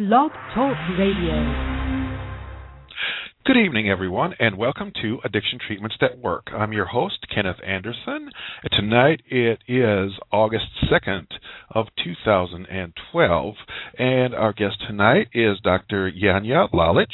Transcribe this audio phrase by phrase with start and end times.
[0.00, 1.36] Blog Talk Radio.
[3.44, 6.46] Good evening, everyone, and welcome to Addiction Treatments That Work.
[6.56, 8.30] I'm your host, Kenneth Anderson.
[8.72, 11.26] Tonight it is August 2nd
[11.74, 13.54] of 2012,
[13.98, 16.10] and our guest tonight is Dr.
[16.10, 17.04] Janja Lalich.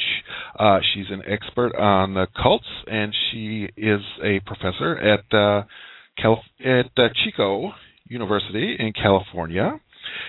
[0.57, 5.63] Uh, she's an expert on the cults, and she is a professor at uh,
[6.17, 7.73] Calif- at uh, Chico
[8.07, 9.81] University in California.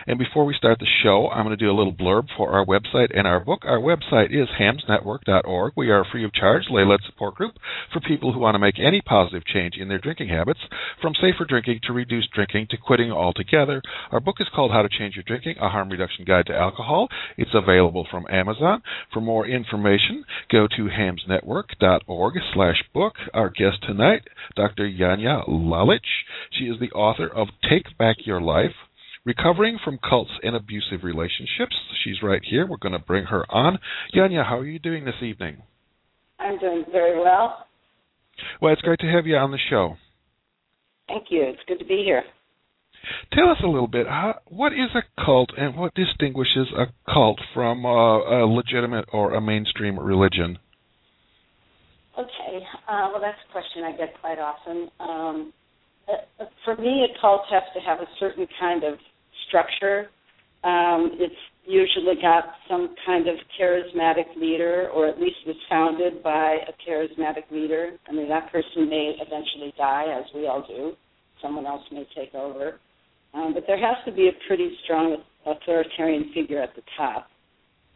[0.07, 2.65] And before we start the show, I'm going to do a little blurb for our
[2.65, 3.63] website and our book.
[3.65, 5.73] Our website is hamsnetwork.org.
[5.77, 7.55] We are a free of charge lay led support group
[7.93, 10.61] for people who want to make any positive change in their drinking habits,
[11.02, 13.83] from safer drinking to reduced drinking to quitting altogether.
[14.11, 17.09] Our book is called How to Change Your Drinking: A Harm Reduction Guide to Alcohol.
[17.37, 18.83] It's available from Amazon.
[19.13, 23.15] For more information, go to hamsnetwork.org/book.
[23.35, 24.23] Our guest tonight,
[24.57, 24.88] Dr.
[24.88, 26.24] Janja Lalich.
[26.51, 28.73] She is the author of Take Back Your Life
[29.25, 31.77] recovering from cults and abusive relationships.
[32.05, 32.67] She's right here.
[32.67, 33.79] We're going to bring her on.
[34.15, 35.63] Janja, how are you doing this evening?
[36.38, 37.66] I'm doing very well.
[38.60, 39.97] Well, it's great to have you on the show.
[41.09, 41.43] Thank you.
[41.43, 42.23] It's good to be here.
[43.33, 44.07] Tell us a little bit.
[44.07, 49.35] How, what is a cult, and what distinguishes a cult from a, a legitimate or
[49.35, 50.59] a mainstream religion?
[52.19, 52.65] Okay.
[52.88, 54.91] Uh, well, that's a question I get quite often.
[55.01, 55.53] Um,
[56.64, 58.98] for me, a cult has to have a certain kind of
[59.48, 60.09] structure.
[60.64, 61.34] Um, it's
[61.66, 67.50] usually got some kind of charismatic leader, or at least was founded by a charismatic
[67.50, 67.92] leader.
[68.09, 70.94] I mean, that person may eventually die, as we all do.
[71.42, 72.81] Someone else may take over.
[73.34, 77.28] Um, but there has to be a pretty strong authoritarian figure at the top.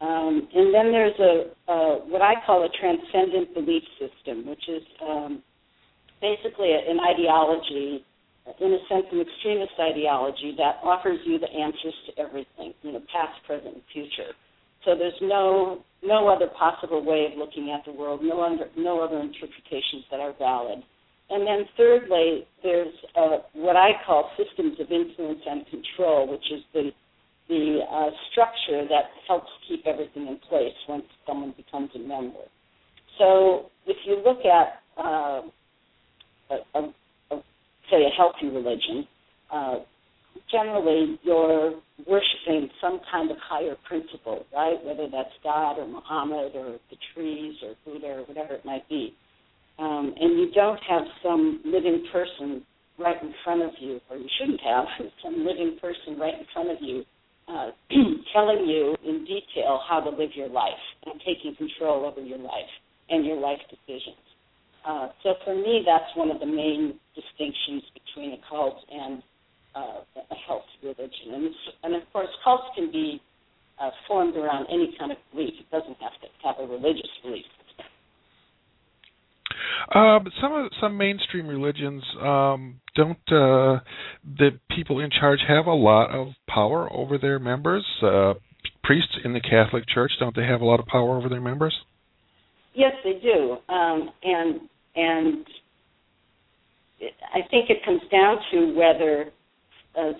[0.01, 4.83] Um, and then there's a, a what I call a transcendent belief system, which is
[5.01, 5.41] um,
[6.23, 7.99] basically an ideology,
[8.63, 13.03] in a sense, an extremist ideology that offers you the answers to everything, you know,
[13.11, 14.31] past, present, and future.
[14.85, 18.99] So there's no no other possible way of looking at the world, no under, no
[18.99, 20.83] other interpretations that are valid.
[21.29, 26.63] And then thirdly, there's uh, what I call systems of influence and control, which is
[26.73, 26.91] the
[27.49, 32.47] the uh, structure that helps keep everything in place once someone becomes a member.
[33.17, 35.41] So if you look at uh,
[36.53, 36.93] a, a,
[37.31, 37.41] a,
[37.89, 39.07] say a healthy religion,
[39.51, 39.79] uh,
[40.51, 41.73] generally you're
[42.07, 44.77] worshiping some kind of higher principle, right?
[44.83, 49.13] Whether that's God or Muhammad or the trees or Buddha or whatever it might be.
[49.79, 52.63] Um, and you don't have some living person
[52.99, 54.85] right in front of you, or you shouldn't have
[55.23, 57.03] some living person right in front of you
[57.47, 57.71] uh,
[58.33, 62.71] telling you in detail how to live your life and taking control over your life
[63.09, 64.15] and your life decisions.
[64.85, 69.23] Uh, so for me, that's one of the main distinctions between a cult and
[69.75, 71.33] uh, a health religion.
[71.33, 71.49] And,
[71.83, 73.21] and of course, cults can be
[73.79, 75.53] uh, formed around any kind of belief.
[75.59, 77.45] It doesn't have to have a religious belief.
[79.93, 83.17] Uh, but some of, some mainstream religions um, don't.
[83.27, 83.79] Uh,
[84.37, 87.85] the people in charge have a lot of power over their members.
[88.01, 88.33] Uh,
[88.83, 91.75] priests in the Catholic Church don't they have a lot of power over their members?
[92.73, 94.61] Yes, they do, um, and
[94.95, 95.45] and
[97.33, 99.31] I think it comes down to whether
[99.97, 100.13] uh,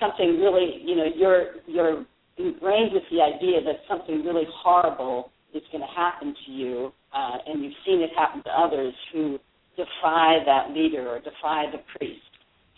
[0.00, 2.04] something really, you know, you're you're
[2.38, 7.38] ingrained with the idea that something really horrible is going to happen to you, uh,
[7.46, 9.38] and you've seen it happen to others who
[9.76, 12.20] defy that leader or defy the priest.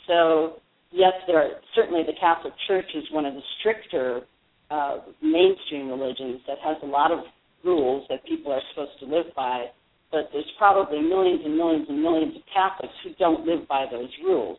[0.07, 4.23] So yes, there are, certainly the Catholic Church is one of the stricter
[4.71, 7.21] uh, mainstream religions that has a lot of
[7.65, 9.67] rules that people are supposed to live by
[10.11, 14.09] but there's probably millions and millions and millions of Catholics who don't live by those
[14.25, 14.59] rules,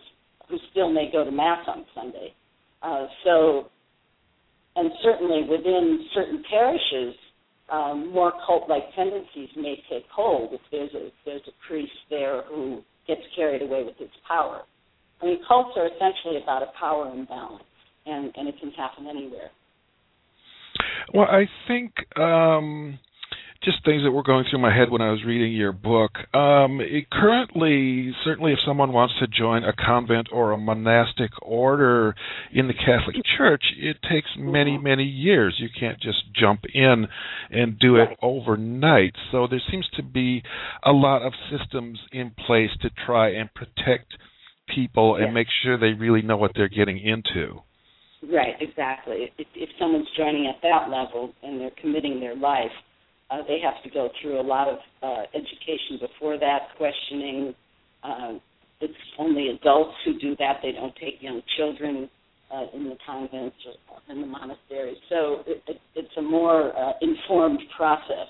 [0.50, 2.34] who still may go to Mass on Sunday.
[2.82, 3.66] Uh, so,
[4.76, 7.16] and certainly within certain parishes,
[7.72, 12.82] um, more cult-like tendencies may take hold if there's a there's a priest there who
[13.08, 14.62] gets carried away with his power.
[15.22, 17.64] I mean, cults are essentially about a power imbalance,
[18.06, 19.52] and and it can happen anywhere.
[21.14, 21.94] Well, I think.
[22.18, 23.00] Um
[23.64, 26.12] just things that were going through my head when I was reading your book.
[26.34, 32.16] Um, it, currently, certainly, if someone wants to join a convent or a monastic order
[32.54, 34.84] in the Catholic Church, it takes many, Mm-hmm.
[34.84, 35.56] many years.
[35.60, 37.08] You can't just jump in
[37.52, 39.14] and do it overnight.
[39.32, 40.42] So there seems to be
[40.86, 44.14] a lot of systems in place to try and protect
[44.74, 45.34] people and Yes.
[45.34, 47.62] make sure they really know what they're getting into.
[48.32, 49.32] Right, exactly.
[49.38, 52.72] If, if someone's joining at that level and they're committing their life,
[53.32, 57.54] uh, they have to go through a lot of uh, education before that, questioning.
[58.04, 58.34] Uh,
[58.82, 60.60] it's only adults who do that.
[60.64, 62.10] They don't take young children
[62.52, 64.98] uh, in the convents or in the monasteries.
[65.10, 68.28] So it, it, it's a more uh, informed process.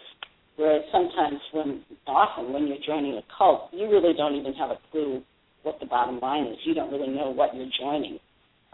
[0.58, 4.80] Whereas sometimes, when often when you're joining a cult, you really don't even have a
[4.92, 5.22] clue
[5.64, 6.58] what the bottom line is.
[6.66, 8.20] You don't really know what you're joining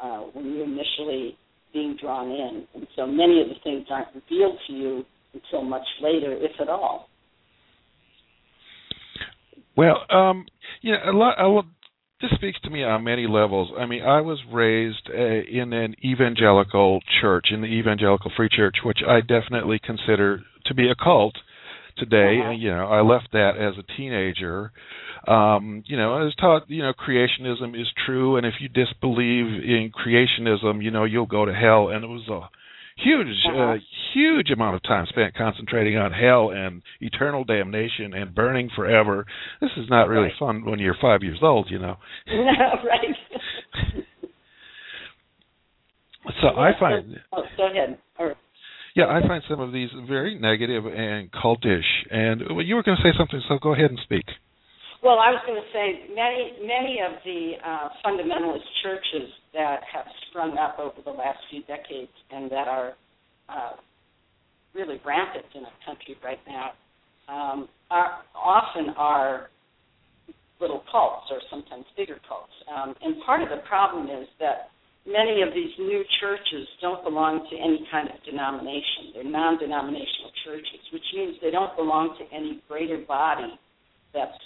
[0.01, 1.37] uh, when you're initially
[1.73, 5.05] being drawn in, and so many of the things aren't revealed to you
[5.35, 7.09] until much later, if at all.
[9.77, 10.45] Well, um,
[10.81, 11.65] you know, a lot, a lot,
[12.21, 13.71] this speaks to me on many levels.
[13.77, 18.77] I mean, I was raised uh, in an evangelical church, in the evangelical free church,
[18.85, 21.35] which I definitely consider to be a cult
[21.97, 22.39] today.
[22.41, 22.51] Uh-huh.
[22.51, 24.71] You know, I left that as a teenager.
[25.27, 29.45] Um, you know, I was taught, you know, creationism is true, and if you disbelieve
[29.45, 31.89] in creationism, you know, you'll go to hell.
[31.89, 32.47] And it was a
[32.97, 33.59] huge, Uh-huh.
[33.73, 33.77] uh,
[34.13, 39.25] huge amount of time spent concentrating on hell and eternal damnation and burning forever.
[39.61, 40.37] This is not really Right.
[40.39, 41.97] fun when you're five years old, you know.
[42.27, 43.15] No, right.
[46.41, 47.97] So I find, Oh, go ahead.
[48.17, 48.35] Or
[48.95, 51.83] yeah, I find some of these very negative and cultish.
[52.09, 54.25] And well, you were going to say something, so go ahead and speak.
[55.05, 60.09] Well, I was going to say many many of the uh, fundamentalist churches that have
[60.25, 62.93] sprung up over the last few decades and that are
[63.47, 63.77] uh,
[64.73, 66.73] really rampant in our country right now
[67.29, 69.51] um, are often are
[70.59, 72.57] little cults or sometimes bigger cults.
[72.65, 74.73] Um, and part of the problem is that
[75.05, 79.13] many of these new churches don't belong to any kind of denomination.
[79.13, 83.53] They're non-denominational churches, which means they don't belong to any greater body
[84.15, 84.39] that's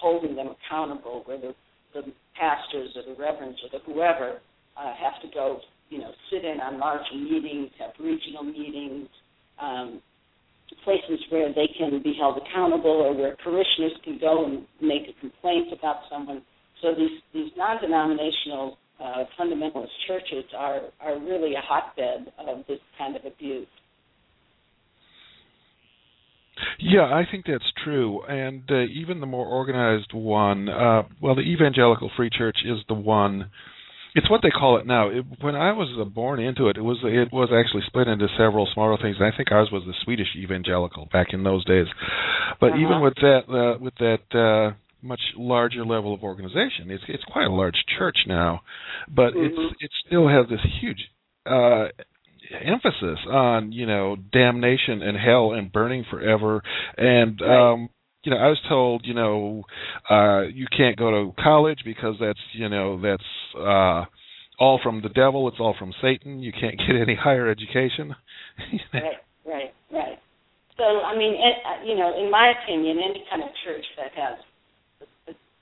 [0.00, 1.54] holding them accountable, where the,
[1.94, 2.02] the
[2.38, 4.40] pastors or the reverends or the whoever
[4.76, 9.08] uh, have to go, you know, sit in on larger meetings, have regional meetings,
[9.60, 10.02] um,
[10.84, 15.20] places where they can be held accountable or where parishioners can go and make a
[15.20, 16.42] complaint about someone.
[16.82, 23.16] So these these non-denominational uh, fundamentalist churches are are really a hotbed of this kind
[23.16, 23.68] of abuse.
[26.78, 28.22] Yeah, I think that's true.
[28.24, 32.94] And uh, even the more organized one, uh, well, the Evangelical Free Church is the
[32.94, 33.50] one.
[34.14, 35.08] It's what they call it now.
[35.08, 38.28] It, when I was uh, born into it, it was it was actually split into
[38.38, 39.16] several smaller things.
[39.18, 41.86] And I think ours was the Swedish Evangelical back in those days.
[42.60, 42.82] But Uh-huh.
[42.82, 47.46] even with that, uh, with that uh, much larger level of organization, it's it's quite
[47.46, 48.62] a large church now.
[49.08, 49.46] But Mhm.
[49.46, 51.10] it's it still has this huge
[51.46, 51.88] uh,
[52.62, 56.62] emphasis on you know damnation and hell and burning forever
[56.96, 57.72] and Right.
[57.72, 57.88] um
[58.24, 59.64] you know i was told you know
[60.10, 63.22] uh you can't go to college because that's you know that's
[63.58, 64.04] uh
[64.58, 68.14] all from the devil it's all from satan you can't get any higher education
[68.92, 69.02] Right,
[69.46, 70.18] right, right.
[70.76, 74.10] So, I mean, it, uh, you know, in my opinion, any kind of church that
[74.18, 74.38] has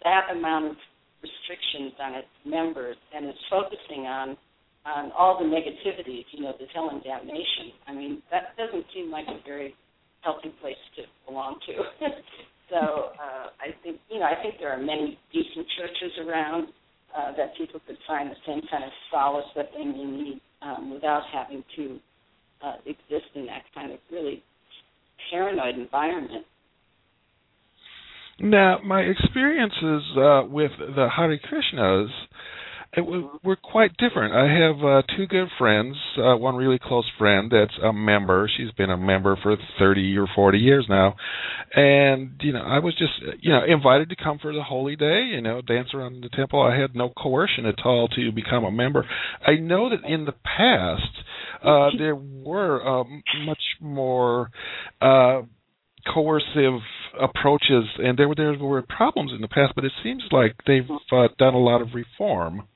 [0.05, 0.77] that amount of
[1.23, 4.37] restrictions on its members and is focusing on
[4.85, 7.71] on all the negativities, you know, the hell and damnation.
[7.87, 9.75] I mean, that doesn't seem like a very
[10.23, 12.07] healthy place to belong to.
[12.71, 16.69] so, uh, I think, you know, I think there are many decent churches around
[17.17, 20.93] uh, that people could find the same kind of solace that they may need um,
[20.93, 21.99] without having to
[22.65, 24.43] uh, exist in that kind of really
[25.31, 26.45] paranoid environment.
[28.41, 32.09] now my experiences uh with the Hare Krishnas
[32.95, 34.35] it were quite different.
[34.35, 38.51] I have uh, two good friends, uh, one really close friend that's a member.
[38.55, 41.17] She's been a member for 30 or 40 years now.
[41.75, 45.31] And, you know, I was just, you know, invited to come for the holy day,
[45.33, 46.61] you know, dance around the temple.
[46.61, 49.07] I had no coercion at all to become a member.
[49.47, 51.25] I know that in the past,
[51.65, 54.51] uh, there were um, much more
[55.01, 55.43] uh,
[56.13, 56.81] coercive
[57.19, 59.73] approaches, and there were there were problems in the past.
[59.75, 62.69] But it seems like they've uh, done a lot of reform.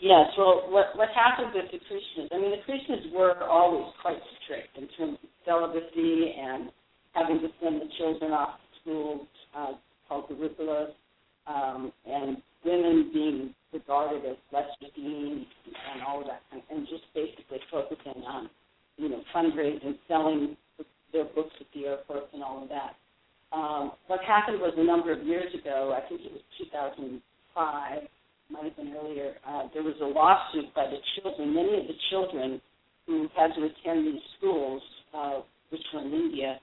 [0.00, 2.28] Yes, well, what what happened with the Krishnas?
[2.32, 6.70] I mean, the Krishnas were always quite strict in terms of celibacy and
[7.14, 9.72] having to send the children off to schools uh,
[10.08, 10.90] called Gurukulas,
[11.46, 15.46] um, and women being regarded as less redeemed
[15.94, 18.50] and all of that, and, and just basically focusing on,
[18.98, 20.56] you know, fundraising, selling
[21.12, 22.96] their books at the airports, and all of that.
[23.52, 28.02] Um, what happened was a number of years ago, I think it was 2005
[28.50, 31.54] might have been earlier, uh, there was a lawsuit by the children.
[31.54, 32.60] Many of the children
[33.06, 34.82] who had to attend these schools,
[35.14, 36.60] uh, which were in India,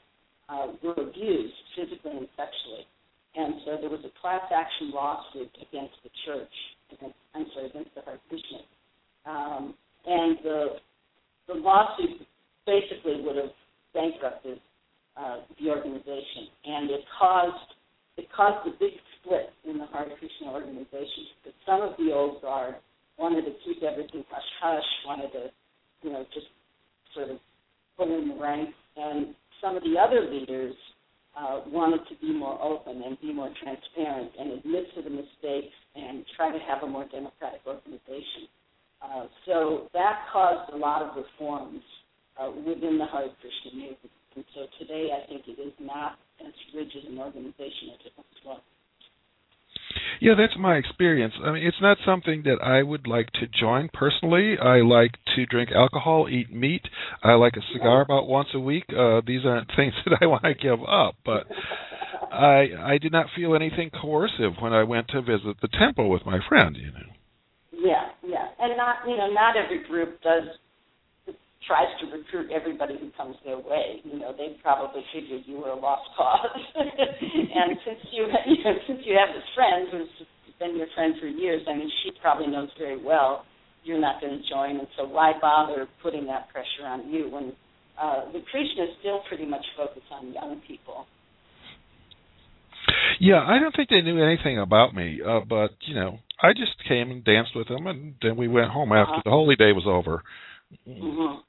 [0.49, 2.85] uh, were abused physically and sexually.
[3.35, 6.53] And so there was a class action lawsuit against the church,
[6.91, 8.67] against, I'm sorry, against the Hare Krishnas.
[9.25, 9.73] Um,
[10.05, 10.65] and the,
[11.47, 12.27] the lawsuit
[12.65, 13.55] basically would have
[13.93, 14.59] bankrupted
[15.17, 16.47] uh, the organization.
[16.65, 17.73] And it caused
[18.17, 22.41] it caused a big split in the Hare Krishna organization because some of the old
[22.41, 22.75] guard
[23.17, 25.50] wanted to keep everything hush hush, wanted to,
[26.03, 26.48] you know, just
[27.15, 27.38] sort of
[27.98, 30.75] pulling the ranks, and some of the other leaders
[31.38, 35.74] uh, wanted to be more open and be more transparent and admit to the mistakes
[35.96, 38.50] and try to have a more democratic organization.
[39.01, 41.82] Uh, so that caused a lot of reforms
[42.39, 44.13] uh, within the Hare Krishna movement.
[44.36, 48.27] And so today I think it is not as rigid an organization as it once
[48.45, 48.61] was.
[50.21, 51.33] Yeah, that's my experience.
[51.43, 54.55] I mean, it's not something that I would like to join personally.
[54.57, 56.83] I like to drink alcohol, eat meat.
[57.23, 58.85] I like a cigar about once a week.
[58.89, 61.45] Uh, these aren't things that I want to give up, but
[62.31, 66.25] I I did not feel anything coercive when I went to visit the temple with
[66.25, 66.75] my friend.
[66.75, 67.09] You know.
[67.71, 70.43] Yeah, yeah, and not you know not every group does
[71.67, 74.03] tries to recruit everybody who comes their way.
[74.03, 76.60] You know, they probably figured you were a lost cause.
[76.75, 80.27] and since you, you know, since you have this friend who's
[80.60, 83.46] been your friend for years, I mean, she probably knows very well
[83.84, 87.51] you're not going to join, and so why bother putting that pressure on you when
[88.01, 91.05] uh, the Krishna is still pretty much focused on young people.
[93.20, 96.72] Yeah, I don't think they knew anything about me, uh, but you know, I just
[96.88, 99.22] came and danced with them, and then we went home after uh-huh.
[99.25, 100.24] the holy day was over.
[100.88, 101.39] Mm-hmm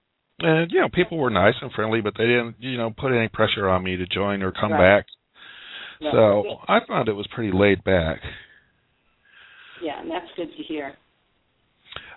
[0.40, 3.28] and you know people were nice and friendly, but they didn't you know put any
[3.28, 4.98] pressure on me to join or come right.
[4.98, 5.06] back.
[6.00, 6.12] Yeah.
[6.12, 8.18] So I found it was pretty laid back.
[9.82, 10.94] Yeah, and that's good to hear.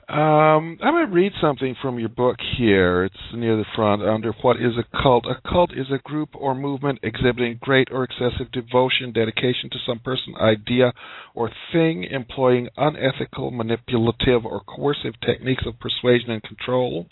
[0.09, 3.03] Um, I'm going to read something from your book here.
[3.03, 5.25] It's near the front under What is a Cult?
[5.25, 9.99] A cult is a group or movement exhibiting great or excessive devotion, dedication to some
[9.99, 10.93] person, idea,
[11.35, 17.07] or thing, employing unethical, manipulative, or coercive techniques of persuasion and control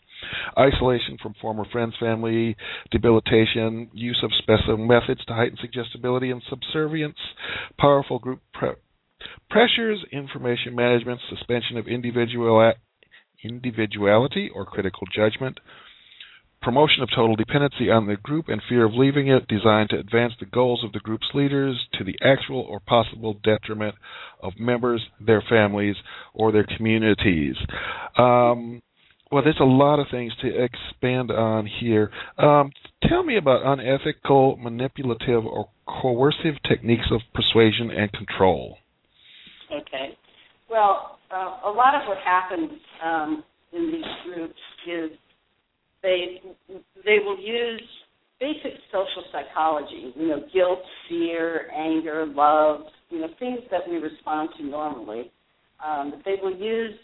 [0.58, 2.55] isolation from former friends, family,
[2.91, 7.17] debilitation, use of special methods to heighten suggestibility and subservience,
[7.79, 8.72] powerful group pre-
[9.50, 12.74] pressures, information management, suspension of individual
[13.44, 15.60] individuality or critical judgment,
[16.62, 20.34] promotion of total dependency on the group and fear of leaving it, designed to advance
[20.39, 23.94] the goals of the group's leaders to the actual or possible detriment
[24.41, 25.96] of members, their families,
[26.34, 27.55] or their communities.
[28.17, 28.82] Um,
[29.32, 32.12] well, there's a lot of things to expand on here.
[32.38, 32.72] Um,
[33.08, 38.77] tell me about unethical, manipulative, or coercive techniques of persuasion and control.
[39.72, 40.17] Okay.
[40.70, 42.72] Well, uh, a lot of what happens
[43.03, 45.12] um, in these groups is
[46.03, 46.41] they
[47.03, 47.82] they will use
[48.39, 50.13] basic social psychology.
[50.15, 50.79] You know, guilt,
[51.10, 52.82] fear, anger, love.
[53.10, 55.32] You know, things that we respond to normally.
[55.86, 56.96] Um, they will use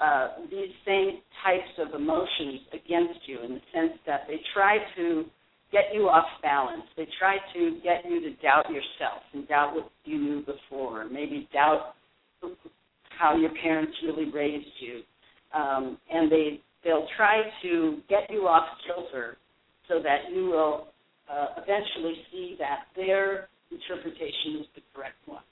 [0.00, 5.24] uh, these same types of emotions against you in the sense that they try to
[5.72, 6.82] get you off balance.
[6.96, 11.48] They try to get you to doubt yourself and doubt what you knew before, maybe
[11.52, 11.94] doubt
[13.18, 15.02] how your parents really raised you.
[15.58, 19.36] Um, and they they'll try to get you off kilter
[19.88, 20.88] so that you will
[21.30, 25.42] uh, eventually see that their interpretation is the correct one.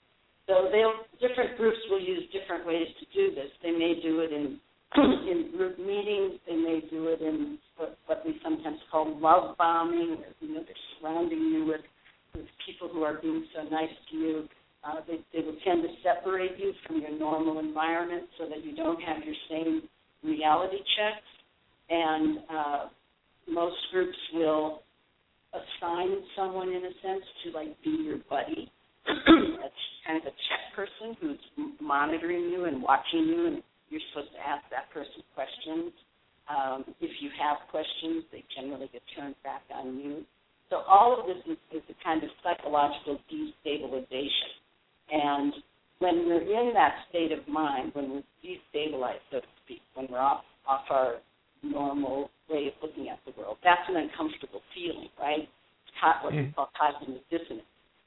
[0.47, 3.51] So they'll different groups will use different ways to do this.
[3.63, 4.59] They may do it in
[4.97, 6.41] in group meetings.
[6.47, 10.19] They may do it in what, what we sometimes call love bombing.
[10.41, 11.81] You know, they're surrounding you with
[12.35, 14.49] with people who are being so nice to you.
[14.85, 18.77] Uh, they, they will tend to separate you from your normal environment so that you
[18.77, 19.83] don't have your same
[20.23, 21.27] reality checks.
[21.91, 22.87] And uh,
[23.49, 24.83] most groups will
[25.53, 28.71] assign someone, in a sense, to like be your buddy
[30.07, 31.39] kind of a check person who's
[31.81, 35.93] monitoring you and watching you, and you're supposed to ask that person questions.
[36.47, 40.25] Um, if you have questions, they generally get turned back on you.
[40.71, 44.51] So all of this is, is a kind of psychological destabilization.
[45.11, 45.53] And
[45.99, 50.19] when we're in that state of mind, when we're destabilized, so to speak, when we're
[50.19, 51.15] off off our
[51.63, 55.47] normal way of looking at the world, that's an uncomfortable feeling, right?
[55.47, 56.55] It's what we mm.
[56.55, 57.67] call cognitive dissonance.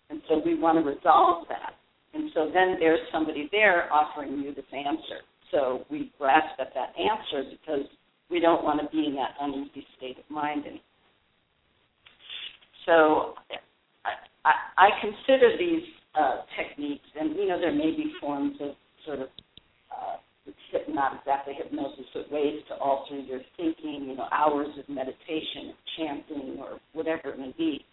[0.09, 1.73] And so we want to resolve that.
[2.13, 5.21] And so then there's somebody there offering you this answer.
[5.51, 7.85] So we grasp at that answer because
[8.29, 10.81] we don't want to be in that uneasy state of mind anymore.
[12.85, 13.33] So
[14.05, 15.83] I, I, I consider these
[16.15, 18.71] uh, techniques, and you know there may be forms of
[19.05, 19.27] sort of
[19.91, 20.17] uh,
[20.89, 24.07] not exactly hypnosis, but ways to alter your thinking.
[24.09, 27.85] You know, hours of meditation, chanting, or whatever it may be.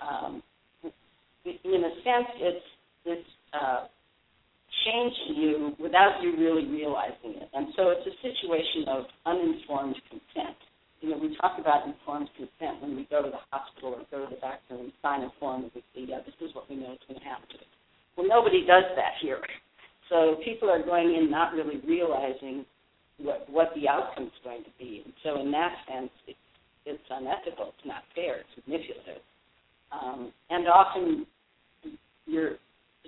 [0.00, 0.42] Um,
[1.44, 2.66] in a sense, it's
[3.04, 3.86] it's uh,
[4.84, 7.48] changing you without you really realizing it.
[7.52, 10.56] And so it's a situation of uninformed consent.
[11.00, 14.24] You know, we talk about informed consent when we go to the hospital or go
[14.24, 16.76] to the doctor and sign a form and we say, yeah, this is what we
[16.76, 17.72] know is going to happen to us.
[18.16, 19.40] Well, nobody does that here.
[20.08, 22.64] So people are going in not really realizing
[23.18, 25.02] what what the outcome is going to be.
[25.04, 26.38] And so in that sense, it's
[26.86, 27.72] it's unethical.
[27.76, 28.40] It's not fair.
[28.40, 29.22] It's manipulative.
[29.92, 31.26] Um, and often,
[32.26, 32.52] you're,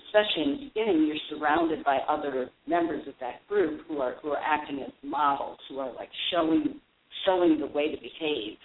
[0.09, 4.31] especially in the beginning, you're surrounded by other members of that group who are who
[4.31, 6.81] are acting as models, who are like showing
[7.25, 8.57] showing the way to behave.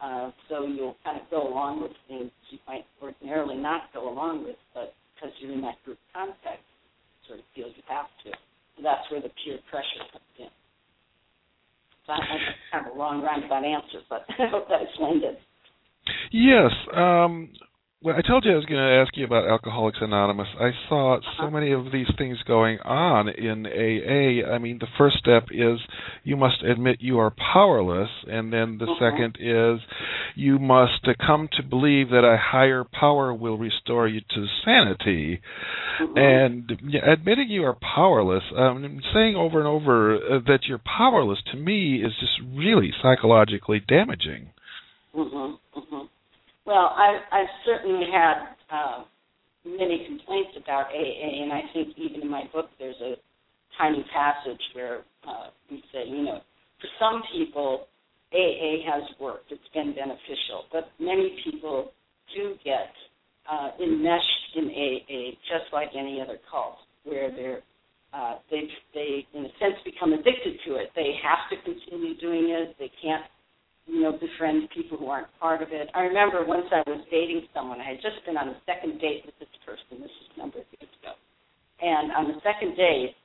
[0.00, 4.44] Uh, so you'll kind of go along with things you might ordinarily not go along
[4.44, 6.62] with, but because you're in that group context,
[7.26, 8.30] sort of feel you have to.
[8.76, 10.46] So that's where the peer pressure comes in.
[12.06, 15.38] So I, of a long roundabout answer, but I hope that explained it.
[16.32, 16.70] Yes.
[16.94, 17.50] Um,
[18.00, 20.46] well, I told you I was going to ask you about Alcoholics Anonymous.
[20.60, 21.50] I saw so Uh-huh.
[21.50, 24.44] many of these things going on in AA.
[24.48, 25.80] I mean, the first step is
[26.22, 28.98] you must admit you are powerless, and then the Mhm.
[29.00, 29.80] second is
[30.36, 35.40] you must come to believe that a higher power will restore you to sanity.
[35.98, 36.16] Mhm.
[36.16, 41.56] And admitting you are powerless, um, saying over and over uh, that you're powerless, to
[41.56, 44.50] me is just really psychologically damaging.
[45.16, 45.58] Mhm.
[46.68, 48.34] Well, I I've certainly had
[48.70, 49.04] uh,
[49.64, 53.14] many complaints about AA, and I think even in my book there's a
[53.78, 56.40] tiny passage where uh, we say, you know,
[56.78, 57.86] for some people
[58.34, 61.90] AA has worked; it's been beneficial, but many people
[62.36, 62.92] do get
[63.50, 67.62] uh, enmeshed in AA, just like any other cult, where they're
[68.12, 70.90] uh, they they in a sense become addicted to it.
[70.94, 72.76] They have to continue doing it.
[72.78, 73.24] They can't
[73.88, 75.88] you know, befriend people who aren't part of it.
[75.96, 77.80] I remember once I was dating someone.
[77.80, 80.04] I had just been on a second date with this person.
[80.04, 81.16] This is a number of years ago.
[81.80, 83.16] And on the second date,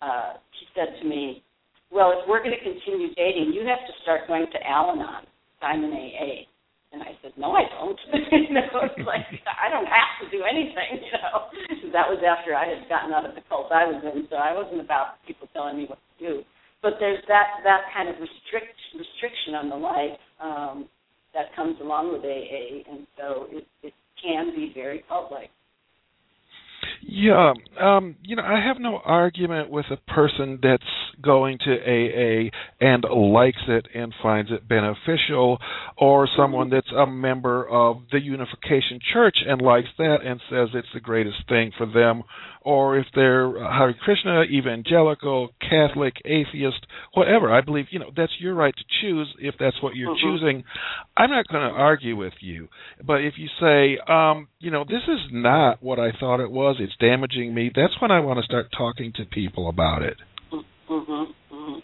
[0.00, 1.42] uh, he said to me,
[1.90, 5.26] "Well, if we're going to continue dating, you have to start going to Al-Anon.
[5.60, 6.46] I'm in AA."
[6.92, 7.98] And I said, "No, I don't.
[8.30, 11.02] you know, it's like I don't have to do anything.
[11.02, 14.28] You know, that was after I had gotten out of the cult I was in,
[14.30, 16.34] so I wasn't about people telling me what to do."
[16.86, 20.88] But there's that that kind of restrict restriction on the life um,
[21.34, 25.50] that comes along with AA, and so it, it can be very cult-like.
[27.02, 30.82] Yeah, um, you know, I have no argument with a person that's
[31.20, 35.58] going to AA and likes it and finds it beneficial,
[35.98, 40.88] or someone that's a member of the Unification Church and likes that and says it's
[40.94, 42.22] the greatest thing for them,
[42.66, 47.54] or if they're Hare Krishna, evangelical, Catholic, atheist, whatever.
[47.54, 50.20] I believe, you know, that's your right to choose if that's what you're Mhm.
[50.20, 50.64] choosing.
[51.16, 52.68] I'm not going to argue with you,
[53.04, 56.80] but if you say, um, you know, this is not what I thought it was,
[56.80, 60.16] it's damaging me, that's when I want to start talking to people about it.
[60.52, 61.78] Mm-hmm, hmm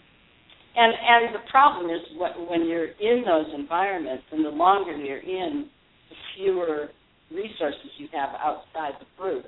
[0.75, 5.19] And and the problem is what, when you're in those environments, and the longer you're
[5.19, 5.69] in,
[6.09, 6.91] the fewer
[7.31, 9.45] resources you have outside the group.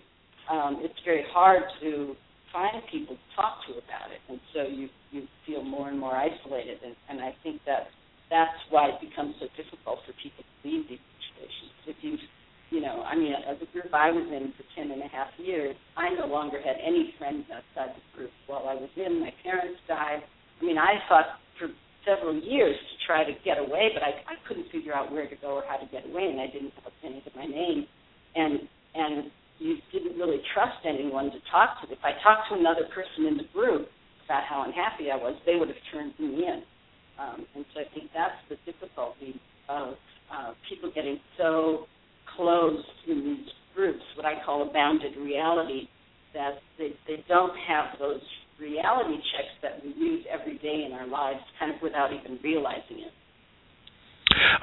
[0.51, 2.15] Um, it's very hard to
[2.53, 6.15] find people to talk to about it, and so you you feel more and more
[6.15, 6.79] isolated.
[6.83, 7.87] And, and I think that
[8.29, 11.71] that's why it becomes so difficult for people to leave these situations.
[11.87, 12.17] If you
[12.71, 15.29] you know, I mean, as a group I was in for ten and a half
[15.37, 18.31] years, I no longer had any friends outside the group.
[18.47, 20.23] While I was in, my parents died.
[20.25, 21.69] I mean, I fought for
[22.05, 25.35] several years to try to get away, but I, I couldn't figure out where to
[25.41, 27.85] go or how to get away, and I didn't have a penny to my name.
[28.35, 28.59] And
[28.95, 31.91] and you didn't really trust anyone to talk to.
[31.91, 33.87] If I talked to another person in the group
[34.25, 36.63] about how unhappy I was, they would have turned me in.
[37.19, 39.39] Um, and so I think that's the difficulty
[39.69, 39.95] of
[40.31, 41.85] uh, people getting so
[42.35, 45.87] closed in these groups, what I call a bounded reality,
[46.33, 48.21] that they, they don't have those
[48.59, 52.99] reality checks that we use every day in our lives, kind of without even realizing
[52.99, 53.13] it.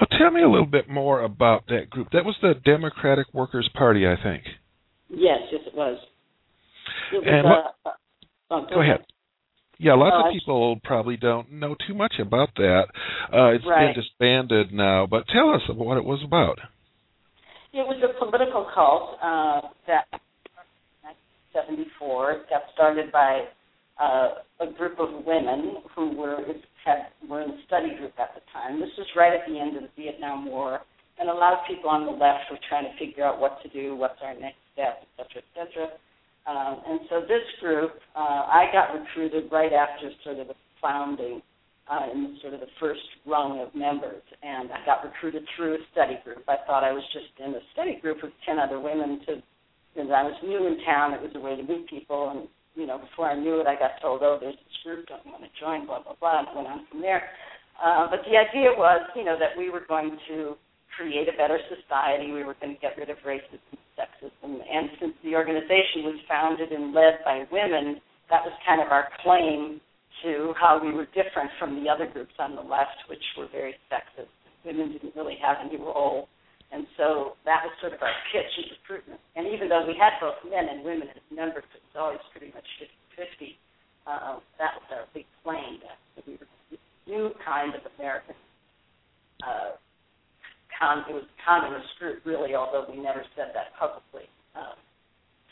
[0.00, 2.08] Oh, tell me a little bit more about that group.
[2.12, 4.42] That was the Democratic Workers Party, I think.
[5.12, 5.98] Yes, yes, it was.
[7.12, 7.92] It was And uh, uh,
[8.50, 9.04] oh, Go ahead.
[9.78, 12.84] Yeah, lots Oh, of people probably don't know too much about that.
[13.32, 13.94] Uh, it's Right.
[13.94, 16.58] been disbanded now, but tell us what it was about.
[17.72, 20.20] It was a political cult uh, that in
[21.52, 23.48] 1974 got started by
[23.98, 24.28] uh,
[24.60, 26.40] a group of women who were
[26.84, 28.80] had were in a study group at the time.
[28.80, 30.80] This was right at the end of the Vietnam War,
[31.18, 33.68] and a lot of people on the left were trying to figure out what to
[33.70, 35.86] do, what's our next step, et cetera, et cetera.
[36.44, 41.40] Um, and so this group, uh, I got recruited right after sort of the founding
[41.90, 45.78] uh, in sort of the first rung of members, and I got recruited through a
[45.92, 46.42] study group.
[46.48, 49.42] I thought I was just in a study group with ten other women to,
[49.94, 51.14] because I was new in town.
[51.14, 53.74] It was a way to meet people, and you know, before I knew it, I
[53.74, 55.06] got told, "Oh, there's this group.
[55.06, 57.28] Don't you want to join?" Blah blah blah, and it went on from there.
[57.82, 60.54] Uh, but the idea was, you know, that we were going to
[60.96, 62.30] create a better society.
[62.32, 66.72] We were going to get rid of racism, sexism, and since the organization was founded
[66.72, 68.00] and led by women,
[68.30, 69.80] that was kind of our claim
[70.24, 73.74] to how we were different from the other groups on the left, which were very
[73.90, 74.30] sexist,
[74.64, 76.28] women didn't really have any role.
[76.72, 79.20] And so that was sort of our pitch in recruitment.
[79.36, 82.48] And even though we had both men and women as members, it was always pretty
[82.54, 82.64] much
[83.20, 83.60] 50-50.
[84.08, 88.34] Uh, that was our big claim that we were a new kind of American.
[89.44, 89.76] Uh,
[90.82, 94.26] con- it was kind of a group, really, although we never said that publicly.
[94.58, 94.74] Um,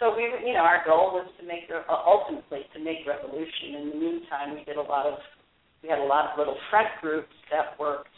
[0.03, 3.79] so we, you know, our goal was to make uh, ultimately to make revolution.
[3.79, 5.23] In the meantime, we did a lot of
[5.87, 8.13] we had a lot of little front groups that worked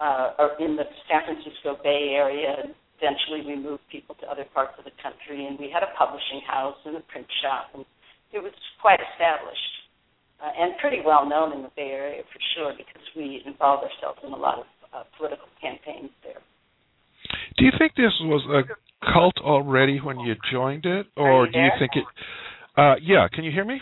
[0.00, 2.66] uh, in the San Francisco Bay Area.
[2.98, 6.40] Eventually, we moved people to other parts of the country, and we had a publishing
[6.48, 7.84] house and a print shop, and
[8.32, 9.76] it was quite established
[10.40, 14.20] uh, and pretty well known in the Bay Area for sure because we involved ourselves
[14.24, 16.40] in a lot of uh, political campaigns there.
[17.58, 21.70] Do you think this was a cult already when you joined it, or do you
[21.78, 22.04] think it?
[22.76, 23.80] Uh, yeah, can you hear me?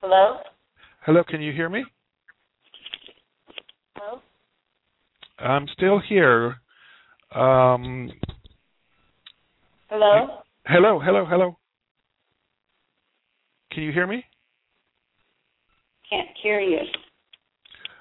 [0.00, 0.38] Hello.
[1.04, 1.84] Hello, can you hear me?
[3.94, 4.20] Hello.
[5.38, 6.56] I'm still here.
[7.34, 8.10] Um,
[9.90, 10.38] hello.
[10.66, 11.58] Hello, hello, hello.
[13.70, 14.24] Can you hear me?
[16.08, 16.78] Can't hear you.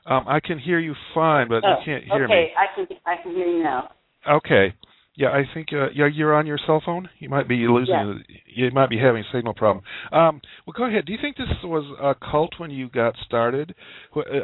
[0.06, 2.34] Um, I can hear you fine, but oh, you can't hear okay.
[2.34, 2.40] me.
[2.40, 3.90] Okay, I can I can hear you now.
[4.30, 4.74] Okay.
[5.16, 7.08] Yeah, I think uh, yeah, you're on your cell phone.
[7.20, 7.94] You might be losing.
[7.94, 8.36] Yeah.
[8.48, 9.86] You might be having a signal problem.
[10.12, 11.06] Um, well, go ahead.
[11.06, 13.76] Do you think this was a cult when you got started?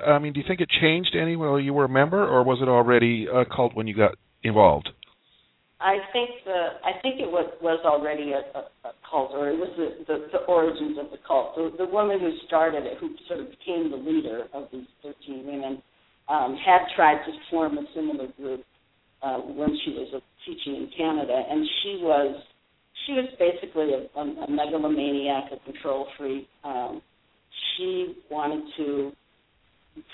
[0.06, 2.60] I mean, do you think it changed any while you were a member, or was
[2.62, 4.90] it already a cult when you got involved?
[5.82, 9.58] I think the I think it was was already a, a, a cult, or it
[9.58, 11.56] was the, the the origins of the cult.
[11.56, 15.48] The, the woman who started it, who sort of became the leader of these thirteen
[15.48, 15.82] women,
[16.28, 18.64] um, had tried to form a similar group
[19.22, 22.44] uh, when she was teaching in Canada, and she was
[23.06, 26.48] she was basically a, a, a megalomaniac, a control freak.
[26.64, 27.02] Um,
[27.78, 29.12] she wanted to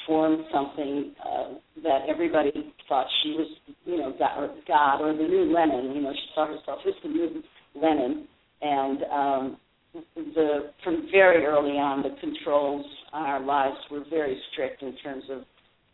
[0.07, 2.51] form something uh, that everybody
[2.87, 3.47] thought she was,
[3.85, 5.95] you know, God or, God or the new Lenin.
[5.95, 7.43] You know, she saw herself as the new
[7.75, 8.27] Lenin,
[8.61, 9.57] and um,
[10.15, 15.23] the from very early on, the controls on our lives were very strict in terms
[15.29, 15.43] of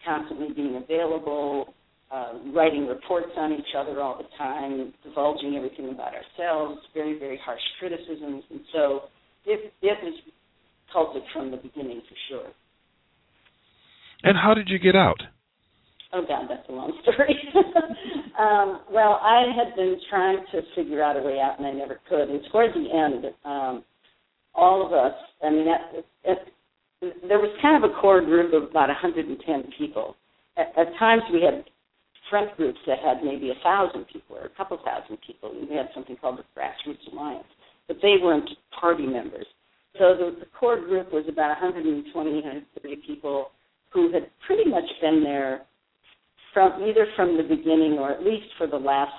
[0.06, 1.74] constantly being available,
[2.12, 7.40] uh, writing reports on each other all the time, divulging everything about ourselves, very, very
[7.44, 8.44] harsh criticisms.
[8.50, 9.02] And so
[9.46, 10.20] it, it was
[10.94, 12.52] cultic from the beginning for sure.
[14.24, 15.22] And how did you get out?
[16.14, 17.36] Oh God, that's a long story.
[18.40, 22.02] um, well, I had been trying to figure out a way out, and I never
[22.10, 22.30] could.
[22.30, 23.84] And toward the end, um,
[24.54, 26.38] all of us, I mean, at, at,
[27.28, 30.18] there was kind of a core group of about 110 people.
[30.58, 31.64] At, at times, we had
[32.32, 35.54] front groups that had maybe a thousand people or a couple thousand people.
[35.54, 37.46] We had something called the Grassroots Alliance,
[37.88, 39.46] but they weren't party members.
[40.00, 43.52] So the, the core group was about 120, 130 people
[43.92, 45.62] who had pretty much been there
[46.54, 49.12] from either from the beginning or at least for the last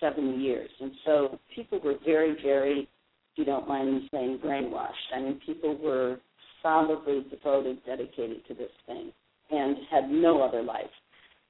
[0.00, 0.70] seven years.
[0.80, 2.88] And so people were very, very, if
[3.36, 5.14] you don't mind me saying, brainwashed.
[5.14, 6.18] I mean, people were
[6.62, 9.12] solidly devoted, dedicated to this thing,
[9.50, 10.86] and had no other life.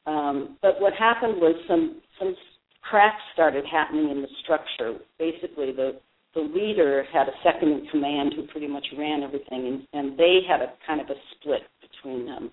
[0.07, 2.35] Um, but what happened was some some
[2.83, 4.99] cracks started happening in the structure.
[5.19, 6.01] Basically, the
[6.35, 10.41] the leader had a second in command who pretty much ran everything, and, and they
[10.49, 12.51] had a kind of a split between them.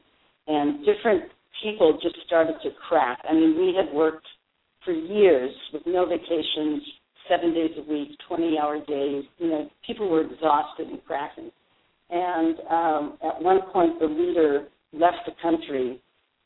[0.48, 1.24] And different
[1.64, 3.20] people just started to crack.
[3.28, 4.26] I mean, we had worked
[4.86, 6.84] for years with no vacations,
[7.28, 9.24] seven days a week, 20 hour days.
[9.38, 11.52] You know, people were exhausted and cracking.
[12.10, 16.02] And um, at one point, the leader left the country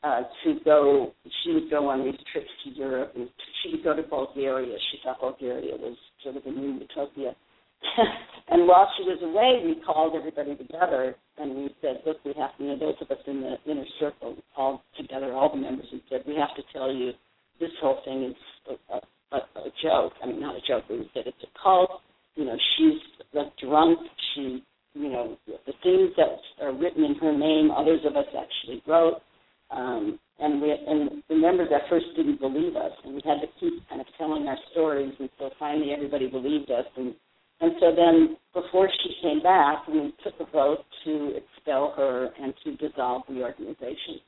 [0.06, 1.12] uh, to go.
[1.42, 3.28] She would go on these trips to Europe, and
[3.62, 4.76] she would go to Bulgaria.
[4.90, 7.34] She thought Bulgaria was sort of a new utopia.
[8.48, 12.56] and while she was away, we called everybody together and we said, "Look, we have
[12.56, 15.86] to." You know, those of us in the inner circle called together all the members
[15.92, 17.12] and said, "We have to tell you,
[17.60, 18.36] this whole thing is
[18.70, 20.12] a, a, a joke.
[20.22, 20.84] I mean, not a joke.
[20.88, 22.00] We said it's a cult.
[22.34, 23.00] You know, she's
[23.34, 23.98] a drunk.
[24.34, 24.62] She,
[24.94, 29.20] you know, the things that are written in her name, others of us actually wrote."
[29.70, 33.48] Um, and we and the members at first didn't believe us, and we had to
[33.58, 36.84] keep kind of telling our stories until finally everybody believed us.
[36.96, 37.14] And
[37.60, 42.52] and so then, before she came back, we took a vote to expel her and
[42.64, 44.20] to dissolve the organization.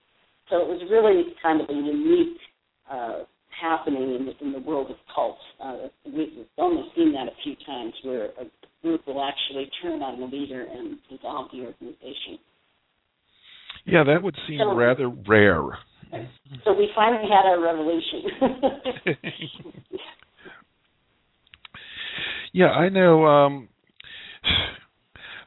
[0.49, 2.39] So it was really kind of a unique
[2.91, 3.25] uh,
[3.61, 5.41] happening in the, in the world of cults.
[5.63, 8.47] Uh, we've only seen that a few times where a
[8.83, 12.39] group will actually turn on the leader and dissolve the organization.
[13.89, 15.63] Yeah, that would seem So- rather rare.
[16.65, 18.23] So we finally had our revolution.
[22.53, 23.27] yeah, I know.
[23.27, 23.69] Um,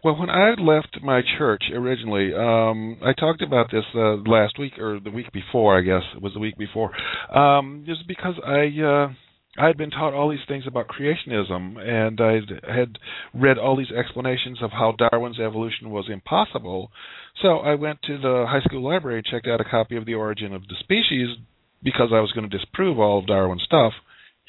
[0.04, 4.80] Well, when I left my church originally, um, I talked about this uh, last week
[4.80, 5.78] or the week before.
[5.78, 6.90] I guess it was the week before.
[7.36, 8.82] Um, just because I.
[8.82, 9.14] Uh,
[9.62, 12.98] I had been taught all these things about creationism, and I had
[13.32, 16.92] read all these explanations of how Darwin's evolution was impossible.
[17.44, 20.16] So I went to the high school library and checked out a copy of The
[20.16, 21.38] Origin of the Species
[21.84, 23.94] because I was going to disprove all of Darwin's stuff.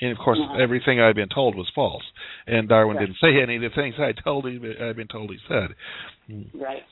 [0.01, 0.59] And of course, Mhm.
[0.59, 2.05] everything I'd been told was false,
[2.46, 3.05] and Darwin Right.
[3.05, 4.64] didn't say any of the things I told him.
[4.64, 5.75] I'd been told he said.
[6.55, 6.85] Right.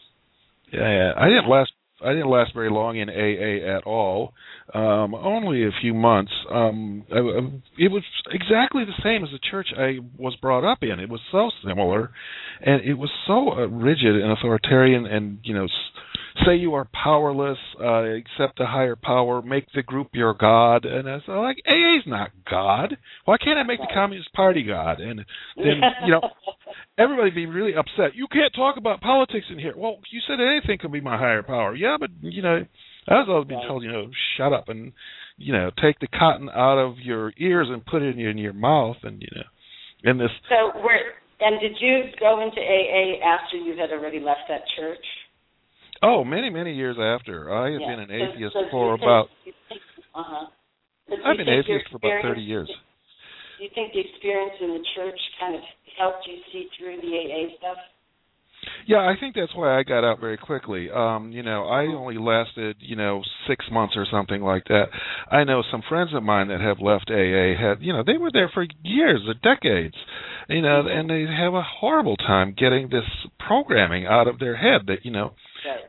[0.71, 1.73] Yeah, I didn't last.
[2.05, 4.33] I didn't last very long in AA at all.
[4.75, 6.33] Um, only a few months.
[6.51, 7.41] Um, I, I,
[7.79, 11.01] it was exactly the same as the church I was brought up in.
[11.01, 12.11] It was so similar,
[12.61, 15.07] and it was so uh, rigid and authoritarian.
[15.07, 15.71] And you know, s-
[16.45, 20.85] say you are powerless, uh, accept a higher power, make the group your god.
[20.85, 22.97] And I was like, AA's not God.
[23.25, 25.01] Why can't I make the Communist Party God?
[25.01, 25.21] And
[25.57, 26.21] then you know
[26.99, 28.15] everybody be really upset.
[28.15, 29.75] You can't talk about politics in here.
[29.77, 31.75] Well, you said anything could be my higher power.
[31.75, 32.65] Yeah, but you know,
[33.09, 34.93] I was always being told, you know, shut up and
[35.41, 38.39] you know, take the cotton out of your ears and put it in your, in
[38.39, 40.31] your mouth, and you know, and this.
[40.49, 45.05] So where and did you go into AA after you had already left that church?
[46.03, 47.89] Oh, many many years after I had Yeah.
[47.89, 49.31] been an atheist so do for think- about.
[49.45, 49.57] think-
[50.15, 50.47] uh-huh.
[51.09, 52.69] So I've been atheist for about thirty years.
[53.59, 55.63] Do you think the experience in the church kind of
[55.99, 57.77] helped you see through the AA stuff?
[58.87, 60.91] Yeah, I think that's why I got out very quickly.
[60.91, 64.87] Um, you know, I only lasted, you know, six months or something like that.
[65.31, 68.31] I know some friends of mine that have left AA had, you know, they were
[68.33, 69.95] there for years or decades,
[70.49, 73.05] you know, and they have a horrible time getting this
[73.47, 75.33] programming out of their head that, you know,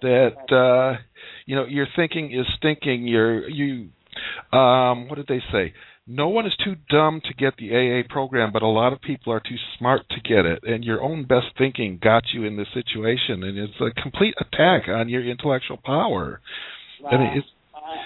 [0.02, 1.02] that uh
[1.46, 3.90] you know, your thinking is stinking, you're you
[4.54, 5.74] um what did they say?
[6.14, 9.32] No one is too dumb to get the AA program, but a lot of people
[9.32, 10.60] are too smart to get it.
[10.64, 14.90] And your own best thinking got you in this situation, and it's a complete attack
[14.90, 16.42] on your intellectual power.
[17.10, 17.34] I mean, Wow.
[17.38, 18.04] it's Wow.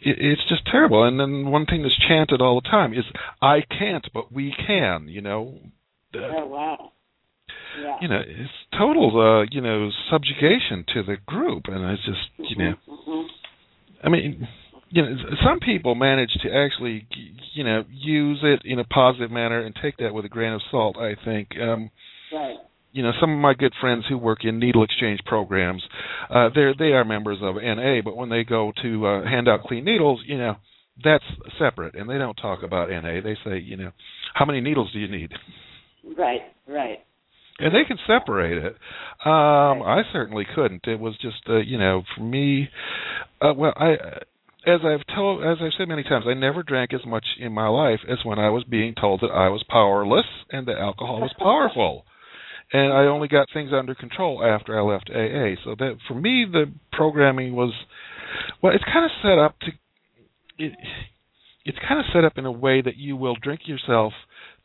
[0.00, 1.04] it, it's just terrible.
[1.04, 3.04] And then one thing that's chanted all the time is,
[3.40, 5.60] "I can't, but we can." You know,
[6.14, 6.92] Uh, Oh wow.
[7.78, 7.98] Yeah.
[8.00, 12.56] you know, it's total, uh, you know, subjugation to the group, and it's just, you
[12.56, 13.28] know, Mhm.
[14.02, 14.48] I mean,
[14.88, 17.06] you know, some people manage to actually,
[17.54, 20.60] you know, use it in a positive manner and take that with a grain of
[20.70, 20.96] salt.
[20.96, 21.48] I think.
[21.60, 21.90] Um,
[22.32, 22.56] Right.
[22.92, 25.82] you know, some of my good friends who work in needle exchange programs,
[26.28, 29.62] uh, they're they are members of NA, but when they go to uh, hand out
[29.62, 30.56] clean needles, you know,
[31.04, 31.24] that's
[31.58, 33.20] separate, and they don't talk about NA.
[33.22, 33.92] They say, you know,
[34.34, 35.30] how many needles do you need?
[36.16, 36.40] Right.
[36.66, 36.98] Right.
[37.58, 38.72] and they can separate it.
[39.24, 40.86] Um, I certainly couldn't.
[40.86, 42.68] It was just, uh, you know, for me.
[43.40, 43.94] Uh, well, I,
[44.66, 47.68] as I've told, as I've said many times, I never drank as much in my
[47.68, 51.32] life as when I was being told that I was powerless and that alcohol was
[51.38, 52.04] powerful.
[52.72, 55.54] And I only got things under control after I left AA.
[55.64, 57.72] So that for me, the programming was,
[58.60, 59.68] well, it's kind of set up to,
[60.58, 60.72] it,
[61.66, 64.12] it's kind of set up in a way that you will drink yourself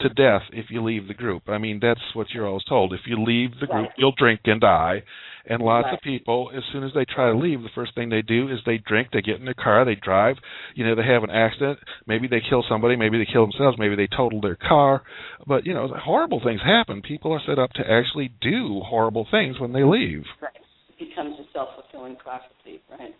[0.02, 1.44] to death if you leave the group.
[1.48, 2.94] I mean, that's what you're always told.
[2.94, 3.98] If you leave the group, Right.
[3.98, 5.02] you'll drink and die.
[5.48, 5.96] And lots Right.
[5.96, 8.64] of people, as soon as they try to leave, the first thing they do is
[8.64, 10.38] they drink, they get in their car, they drive,
[10.76, 13.96] you know, they have an accident, maybe they kill somebody, maybe they kill themselves, maybe
[13.96, 15.02] they total their car.
[15.48, 17.02] But, you know, horrible things happen.
[17.02, 20.26] People are set up to actually do horrible things when they leave.
[20.40, 20.54] Right.
[20.90, 22.82] It becomes a self fulfilling prophecy.
[22.92, 23.16] Right.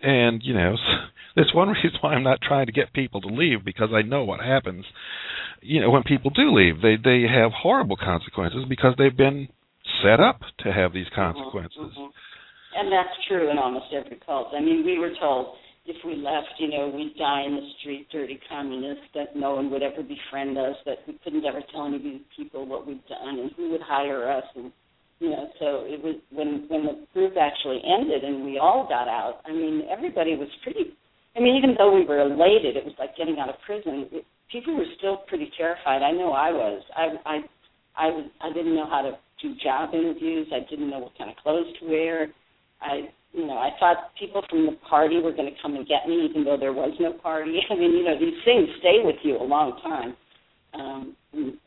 [0.00, 0.76] And, you know,
[1.36, 4.24] that's one reason why I'm not trying to get people to leave because I know
[4.24, 4.84] what happens.
[5.60, 9.48] You know, when people do leave, they they have horrible consequences because they've been
[10.02, 11.78] set up to have these consequences.
[11.78, 12.12] Mhm, mhm.
[12.76, 14.54] And that's true in almost every cult.
[14.54, 15.56] I mean, we were told
[15.88, 19.70] if we left, you know, we'd die in the street, dirty communists, that no one
[19.70, 23.00] would ever befriend us, that we couldn't ever tell any of these people what we'd
[23.08, 24.70] done, and who would hire us, and
[25.18, 25.48] you know.
[25.58, 29.40] So it was when when the group actually ended and we all got out.
[29.46, 30.92] I mean, everybody was pretty.
[31.38, 34.08] I mean, even though we were elated, it was like getting out of prison.
[34.10, 36.02] It, people were still pretty terrified.
[36.02, 36.82] I know I was.
[36.96, 37.36] I I
[37.96, 38.24] I was.
[38.42, 40.48] I didn't know how to do job interviews.
[40.52, 42.28] I didn't know what kind of clothes to wear.
[42.80, 46.08] I, you know, I thought people from the party were going to come and get
[46.08, 47.58] me, even though there was no party.
[47.70, 50.16] I mean, you know, these things stay with you a long time.
[50.74, 51.16] Um,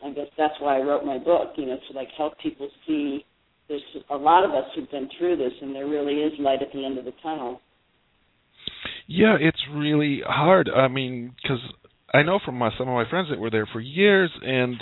[0.04, 1.54] I guess that's why I wrote my book.
[1.56, 3.26] You know, to like help people see.
[3.70, 6.74] There's a lot of us who've been through this, and there really is light at
[6.74, 7.62] the end of the tunnel.
[9.13, 10.69] Yeah, it's really hard.
[10.69, 11.60] I mean, because
[12.13, 14.76] I know from my, some of my friends that were there for years, and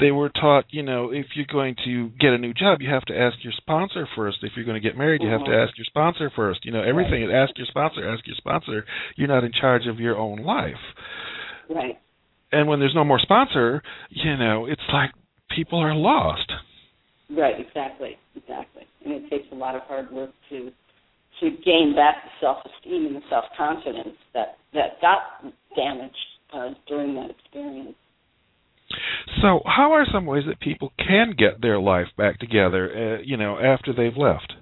[0.00, 3.04] they were taught, you know, if you're going to get a new job, you have
[3.06, 4.38] to ask your sponsor first.
[4.40, 5.66] If you're going to get married, you have to Mhm.
[5.66, 6.64] ask your sponsor first.
[6.64, 7.24] You know, everything.
[7.24, 8.08] is Ask your sponsor.
[8.08, 8.86] Ask your sponsor.
[9.16, 10.80] You're not in charge of your own life.
[11.68, 11.98] Right.
[12.52, 15.10] And when there's no more sponsor, you know, it's like
[15.50, 16.50] people are lost.
[17.28, 18.84] Right, exactly, exactly.
[19.04, 20.72] And it takes a lot of hard work to
[21.40, 25.44] to gain back the self esteem and the self confidence that that got
[25.76, 26.14] damaged
[26.52, 27.96] uh, during that experience.
[29.42, 33.36] So, how are some ways that people can get their life back together, uh, you
[33.36, 34.52] know, after they've left?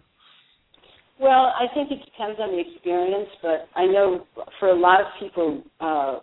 [1.21, 4.27] Well, I think it depends on the experience, but I know
[4.59, 6.19] for a lot of people, uh,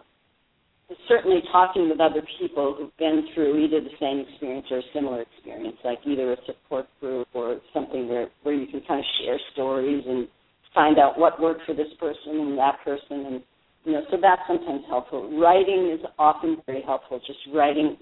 [1.07, 5.21] certainly talking with other people who've been through either the same experience or a similar
[5.21, 9.39] experience, like either a support group or something where where you can kind of share
[9.53, 10.27] stories and
[10.73, 13.43] find out what worked for this person and that person, and
[13.85, 15.39] you know, so that's sometimes helpful.
[15.39, 17.19] Writing is often very helpful.
[17.25, 17.97] Just writing,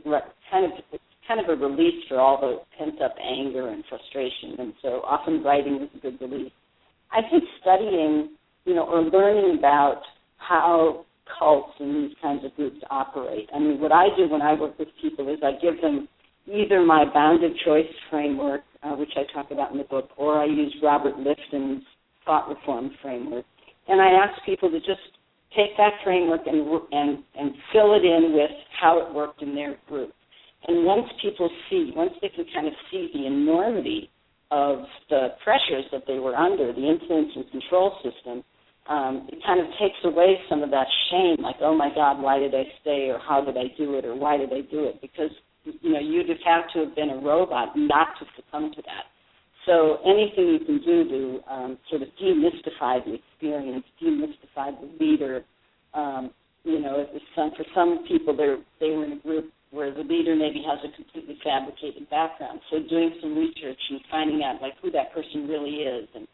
[0.52, 4.56] kind of, it's kind of a release for all the pent up anger and frustration,
[4.60, 6.52] and so often writing is a good release.
[7.12, 8.32] I think studying,
[8.66, 10.02] you know, or learning about
[10.38, 11.06] how
[11.40, 13.50] cults and these kinds of groups operate.
[13.54, 16.08] I mean, what I do when I work with people is I give them
[16.52, 20.46] either my bounded choice framework, uh, which I talk about in the book, or I
[20.46, 21.84] use Robert Lifton's
[22.28, 23.46] thought reform framework,
[23.88, 25.02] and I ask people to just
[25.56, 26.62] take that framework and
[26.92, 30.14] and and fill it in with how it worked in their group.
[30.68, 34.10] And once people see, once they can kind of see the enormity
[34.52, 38.44] of the pressures that they were under, the influence and control system,
[38.90, 42.40] um, it kind of takes away some of that shame, like, oh my God, why
[42.40, 45.02] did I stay, or how did I do it, or why did I do it?
[45.02, 45.32] Because
[45.82, 49.06] you know you'd have to have been a robot not to succumb to that.
[49.68, 55.44] So anything you can do to um, sort of demystify the experience, demystify the leader.
[55.94, 56.32] Um,
[56.64, 60.02] you know, it was some, for some people, they were in a group where the
[60.02, 62.62] leader maybe has a completely fabricated background.
[62.72, 66.28] So doing some research and finding out like who that person really is and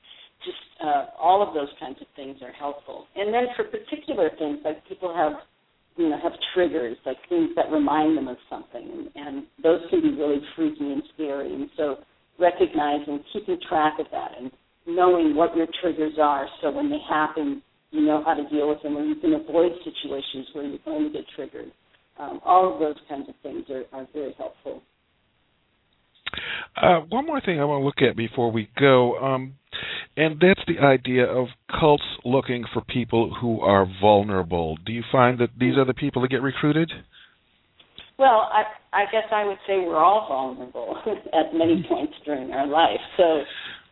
[0.46, 3.06] just uh, all of those kinds of things are helpful.
[3.16, 5.34] And then for particular things, like people have,
[5.98, 10.02] you know, have triggers, like things that remind them of something, and, and those can
[10.02, 11.54] be really freaky and scary.
[11.54, 11.98] And so
[12.40, 14.52] recognizing, keeping track of that, and
[14.88, 18.82] knowing what your triggers are, so when they happen, you know how to deal with
[18.82, 21.72] them, or you can avoid situations where you're going to get triggered.
[22.20, 24.82] Um, all of those kinds of things are, are very helpful.
[26.76, 29.18] Uh, one more thing I want to look at before we go.
[29.18, 29.56] Um,
[30.16, 31.48] and that's the idea of
[31.80, 34.78] cults looking for people who are vulnerable.
[34.86, 36.92] Do you find that these are the people that get recruited?
[38.18, 40.98] Well, I, I guess I would say we're all vulnerable
[41.34, 41.88] at many mm-hmm.
[41.88, 43.02] points during our life.
[43.18, 43.44] So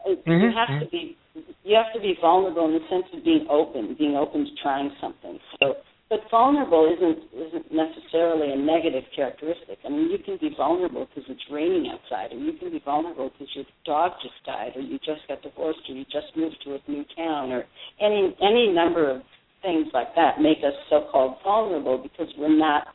[0.07, 0.31] mm-hmm.
[0.31, 1.17] you have to be
[1.63, 4.91] you have to be vulnerable in the sense of being open, being open to trying
[4.99, 5.39] something.
[5.59, 5.75] So
[6.11, 9.79] but vulnerable isn't isn't necessarily a negative characteristic.
[9.85, 13.31] I mean, you can be vulnerable because it's raining outside, or you can be vulnerable
[13.31, 16.75] because your dog just died, or you just got divorced, or you just moved to
[16.75, 17.63] a new town, or
[18.01, 19.21] any any number of
[19.61, 22.87] things like that make us so-called vulnerable because we're not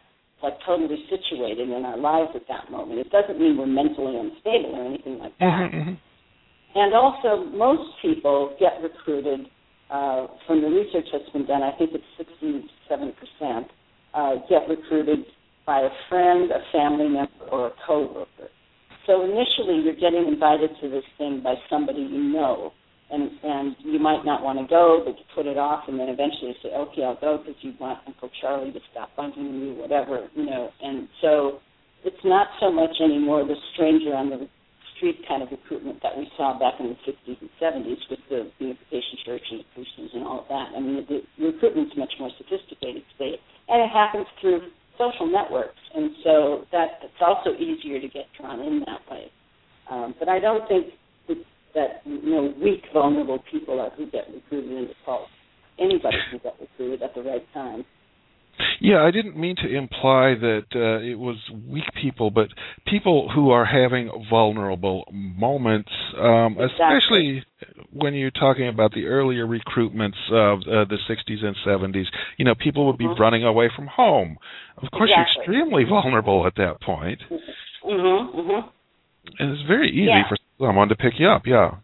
[0.42, 3.01] like totally situated in our lives at that moment.
[3.01, 5.44] It doesn't mean we're mentally unstable or anything like that.
[5.44, 5.94] Mm-hmm, mm-hmm.
[6.77, 9.46] And also, most people get recruited
[9.90, 13.64] uh, from the research that's been done, I think it's 67%,
[14.14, 15.25] uh, get recruited
[15.64, 18.51] by a friend, a family member, or a coworker.
[19.07, 22.72] So initially, you're getting invited to this thing by somebody you know,
[23.10, 26.08] and and you might not want to go, but you put it off, and then
[26.08, 29.74] eventually you say, okay, I'll go because you want Uncle Charlie to stop bugging you,
[29.78, 30.70] whatever, you know.
[30.82, 31.60] And so
[32.04, 34.48] it's not so much anymore the stranger on the
[34.96, 38.48] street kind of recruitment that we saw back in the 60s and 70s with the
[38.58, 40.72] Unification the Christians and all of that.
[40.74, 43.36] I mean, the, the recruitment's much more sophisticated today,
[43.68, 48.60] and it happens through social networks, and so that it's also easier to get drawn
[48.60, 49.30] in that way.
[49.90, 50.86] Um, but I don't think
[51.76, 55.30] that, you know weak, vulnerable people are who get recruited into cults.
[55.78, 57.84] Anybody can get recruited at the right time.
[58.80, 61.36] Yeah, I didn't mean to imply that uh, it was
[61.68, 62.48] weak people, but
[62.86, 66.64] people who are having vulnerable moments, um, exactly.
[66.66, 67.44] especially
[67.92, 72.04] when you're talking about the earlier recruitments of uh, the 60s and 70s.
[72.38, 73.20] You know, people would be mm-hmm.
[73.20, 74.38] running away from home.
[74.78, 75.54] Of course, exactly.
[75.54, 77.20] you're extremely vulnerable at that point.
[77.30, 77.90] Mm-hmm.
[77.90, 78.68] Mm-hmm.
[79.38, 80.28] And it's very easy yeah.
[80.28, 81.42] for someone to pick you up.
[81.46, 81.76] Yeah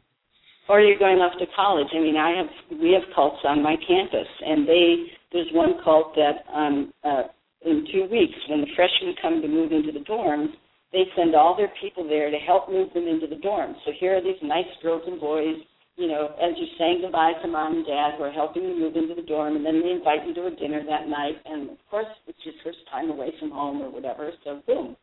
[0.69, 1.89] or you're going off to college.
[1.93, 6.15] I mean, I have we have cults on my campus, and they there's one cult
[6.17, 7.29] that um, uh,
[7.61, 10.49] in two weeks, when the freshmen come to move into the dorms,
[10.93, 13.77] they send all their people there to help move them into the dorms.
[13.85, 15.57] So here are these nice girls and boys,
[15.97, 18.97] you know, as you're saying goodbye to mom and dad who are helping you move
[18.97, 21.37] into the dorm, and then they invite you to a dinner that night.
[21.45, 24.97] And of course, it's your first time away from home or whatever, so boom.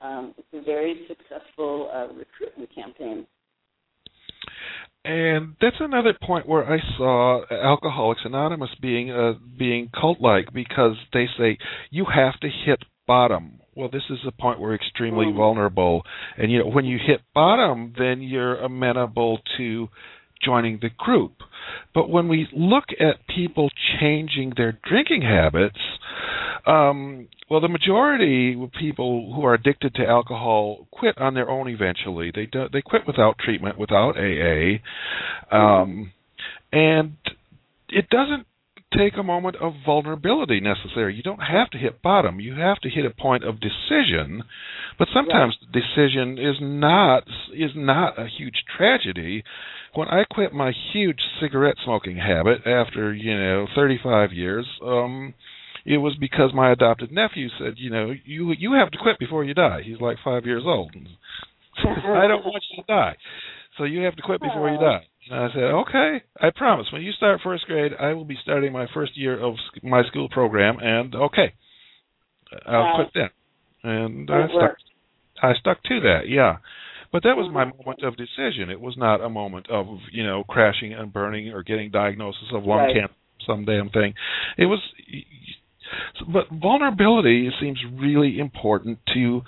[0.00, 3.26] Um, it's a very successful uh, recruitment campaign.
[5.04, 11.26] And that's another point where I saw Alcoholics Anonymous being uh, being cult-like because they
[11.38, 11.56] say
[11.90, 15.36] you have to hit bottom well, this is a point where we're extremely Mm.
[15.36, 16.04] vulnerable,
[16.36, 19.88] and you know when you hit bottom, then you're amenable to
[20.42, 21.44] joining the group.
[21.94, 23.70] But when we look at people
[24.00, 25.78] changing their drinking habits,
[26.68, 31.68] um, well, the majority of people who are addicted to alcohol quit on their own
[31.68, 32.30] eventually.
[32.34, 34.76] They do, they quit without treatment, without AA,
[35.50, 36.12] um,
[36.70, 37.16] and
[37.88, 38.46] it doesn't
[38.96, 41.14] take a moment of vulnerability necessary.
[41.14, 42.40] You don't have to hit bottom.
[42.40, 44.42] You have to hit a point of decision.
[44.98, 49.42] But sometimes decision is not is not a huge tragedy.
[49.94, 55.34] When I quit my huge cigarette smoking habit after, you know, 35 years, um
[55.94, 59.42] it was because my adopted nephew said, you know, you you have to quit before
[59.44, 59.80] you die.
[59.84, 60.92] He's like 5 years old.
[61.78, 63.16] I don't want you to die.
[63.76, 65.04] So you have to quit before you die.
[65.30, 66.86] And I said, okay, I promise.
[66.92, 70.28] When you start first grade, I will be starting my first year of my school
[70.28, 71.54] program, and okay,
[72.66, 73.30] I'll quit then.
[73.82, 74.54] And I stuck.
[74.54, 74.82] worked.
[75.42, 76.56] I stuck to that, yeah.
[77.12, 77.78] But that was my Mhm.
[77.78, 78.68] moment of decision.
[78.70, 82.66] It was not a moment of you know crashing and burning or getting diagnosis of
[82.66, 82.94] lung Right.
[82.94, 83.14] cancer,
[83.46, 84.14] some damn thing.
[84.56, 84.80] It was,
[86.32, 89.42] but vulnerability seems really important to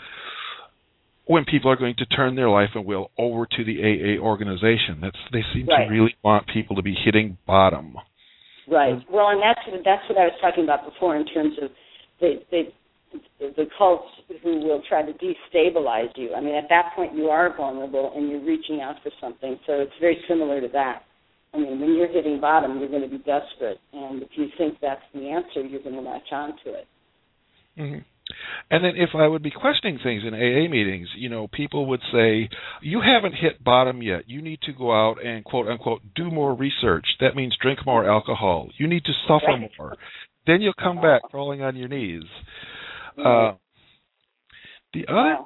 [1.26, 4.98] when people are going to turn their life and will over to the AA organization.
[5.00, 5.86] That's they seem Right.
[5.86, 7.96] to really want people to be hitting bottom.
[8.66, 8.98] Right.
[9.10, 11.70] Well, and that's that's what I was talking about before in terms of
[12.20, 12.62] the the
[13.40, 14.08] the cults
[14.42, 16.34] who will try to destabilize you.
[16.34, 19.58] I mean, at that point you are vulnerable and you're reaching out for something.
[19.66, 21.02] So it's very similar to that.
[21.52, 24.78] I mean, when you're hitting bottom, you're going to be desperate, and if you think
[24.80, 26.86] that's the answer, you're going to latch on to it.
[27.76, 27.98] hmm
[28.70, 32.02] And then if I would be questioning things in AA meetings, you know, people would
[32.12, 32.48] say,
[32.80, 34.28] "You haven't hit bottom yet.
[34.28, 37.06] You need to go out and quote unquote do more research.
[37.18, 38.68] That means drink more alcohol.
[38.76, 39.70] You need to suffer Right.
[39.78, 39.96] more.
[40.46, 42.24] Then you'll come back crawling on your knees."
[43.18, 43.52] Uh,
[44.92, 45.36] the other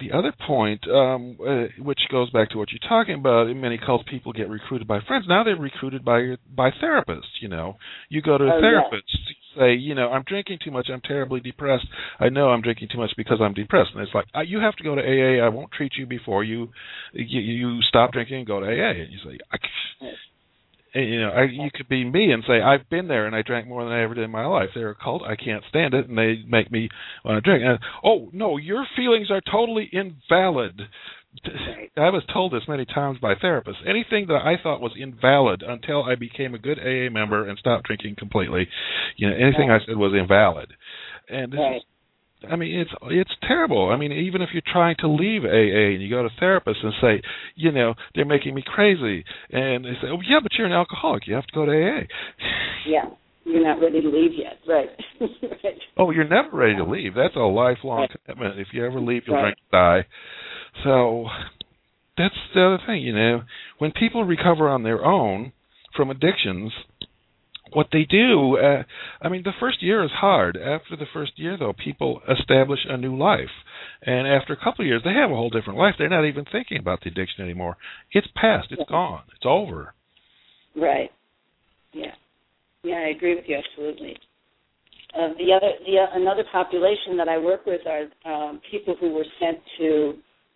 [0.00, 3.78] the other point, um, uh, which goes back to what you're talking about, in many
[3.78, 5.26] cults, people get recruited by friends.
[5.28, 7.40] Now they're recruited by by therapists.
[7.42, 7.76] You know,
[8.08, 9.18] you go to a Oh, therapist,
[9.58, 10.88] say, you know, I'm drinking too much.
[10.92, 11.86] I'm terribly depressed.
[12.18, 13.90] I know I'm drinking too much because I'm depressed.
[13.94, 15.44] And it's like, uh, you have to go to AA.
[15.44, 16.68] I won't treat you before you
[17.12, 18.90] you, you stop drinking and go to AA.
[19.02, 19.56] And you say, I,
[20.94, 23.68] you know, I, you could be me and say, I've been there and I drank
[23.68, 24.70] more than I ever did in my life.
[24.74, 25.22] They're a cult.
[25.22, 26.88] I can't stand it, and they make me
[27.24, 27.62] want to drink.
[27.66, 30.80] And oh no, your feelings are totally invalid.
[31.96, 33.86] I was told this many times by therapists.
[33.86, 37.86] Anything that I thought was invalid until I became a good AA member and stopped
[37.86, 38.66] drinking completely,
[39.16, 40.72] you know, anything I said was invalid.
[41.28, 41.76] And this Right.
[41.76, 41.82] is
[42.48, 43.90] I mean, it's it's terrible.
[43.90, 46.92] I mean, even if you're trying to leave AA and you go to therapists and
[47.00, 47.22] say,
[47.56, 51.26] you know, they're making me crazy, and they say, oh yeah, but you're an alcoholic,
[51.26, 52.02] you have to go to AA.
[52.86, 53.04] Yeah,
[53.44, 54.58] you're not ready to leave yet.
[54.66, 54.88] Right.
[55.20, 55.74] right.
[55.98, 57.14] Oh, you're never ready to leave.
[57.14, 58.10] That's a lifelong Right.
[58.24, 58.58] commitment.
[58.60, 59.42] If you ever leave, you'll Right.
[59.42, 60.08] drink and die.
[60.84, 61.26] So
[62.16, 63.42] that's the other thing, you know.
[63.78, 65.52] When people recover on their own
[65.94, 66.72] from addictions,
[67.72, 68.82] what they do, uh,
[69.20, 70.56] I mean, the first year is hard.
[70.56, 73.50] After the first year, though, people establish a new life.
[74.02, 75.94] And after a couple of years, they have a whole different life.
[75.98, 77.76] They're not even thinking about the addiction anymore.
[78.12, 78.68] It's past.
[78.70, 79.22] It's gone.
[79.34, 79.94] It's over.
[80.76, 81.10] Right.
[81.92, 82.12] Yeah.
[82.84, 84.16] Yeah, I agree with you absolutely.
[85.14, 89.10] Uh, the other, the uh, another population that I work with are um, people who
[89.12, 90.14] were sent to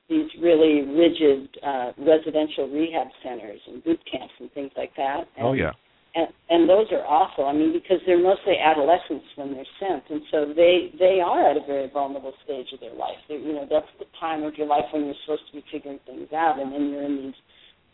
[0.09, 5.25] these really rigid uh, residential rehab centers and boot camps and things like that.
[5.37, 5.73] And, Oh yeah.
[6.15, 7.47] And, and those are awful.
[7.47, 11.57] I mean, because they're mostly adolescents when they're sent, and so they they are at
[11.57, 13.17] a very vulnerable stage of their life.
[13.29, 16.01] They, you know, that's the time of your life when you're supposed to be figuring
[16.05, 17.39] things out, and then you're in these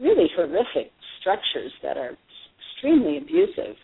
[0.01, 0.91] really horrific
[1.21, 2.17] structures that are
[2.79, 3.77] extremely abusive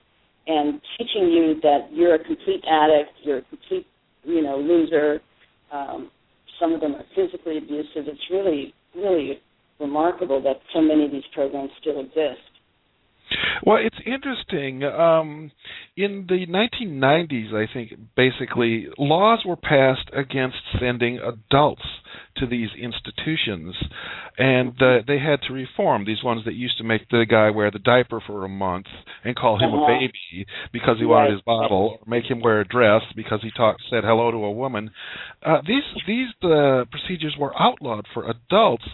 [0.47, 3.87] and teaching you that you're a complete addict, you're a complete,
[4.25, 5.21] you know, loser.
[5.73, 6.11] Um,
[6.61, 8.07] some of them are physically abusive.
[8.07, 9.41] It's really, really
[9.81, 12.54] remarkable that so many of these programs still exist.
[13.65, 14.83] Well, it's interesting.
[14.85, 15.51] Um,
[15.97, 21.83] in the 1990s, I think basically laws were passed against sending adults
[22.37, 23.77] to these institutions,
[24.37, 27.71] and uh, they had to reform these ones that used to make the guy wear
[27.71, 28.87] the diaper for a month
[29.25, 29.85] and call him Uh-huh.
[29.85, 33.51] a baby because he wanted his bottle, or make him wear a dress because he
[33.57, 34.91] talked said hello to a woman.
[35.45, 38.85] Uh, these these uh, procedures were outlawed for adults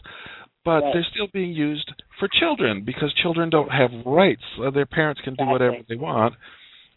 [0.64, 0.92] but Right.
[0.94, 4.42] they're still being used for children because children don't have rights.
[4.62, 6.34] Uh, their parents can do whatever they want,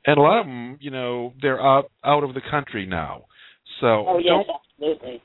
[0.06, 3.26] and a lot of them, you know, they're out out of the country now.
[3.80, 5.22] So Oh yes, don't absolutely.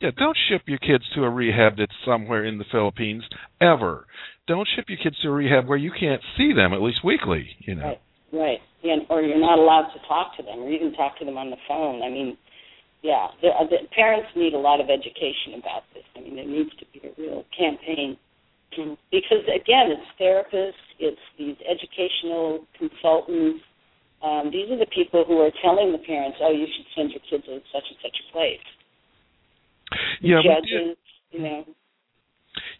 [0.00, 3.24] yeah, don't ship your kids to a rehab that's somewhere in the Philippines
[3.60, 4.06] ever.
[4.46, 7.48] Don't ship your kids to a rehab where you can't see them at least weekly.
[7.58, 7.84] You know.
[7.84, 8.00] Right,
[8.32, 8.58] right.
[8.84, 11.50] And, or you're not allowed to talk to them, or even talk to them on
[11.50, 12.02] the phone.
[12.02, 12.36] I mean,
[13.02, 16.02] yeah, the, uh, the parents need a lot of education about this.
[16.16, 18.16] I mean, there needs to be a real campaign
[19.10, 23.64] because again, it's therapists, it's these educational consultants.
[24.22, 27.20] Um, these are the people who are telling the parents, "Oh, you should send your
[27.30, 28.60] kids to such and such a place."
[30.20, 30.96] The yeah, judges,
[31.30, 31.64] you know.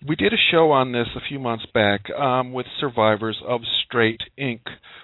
[0.06, 4.20] We did a show on this a few months back um, with survivors of Straight
[4.38, 4.60] Inc.,